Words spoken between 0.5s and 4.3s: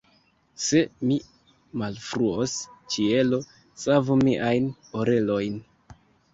Se mi malfruos, ĉielo savu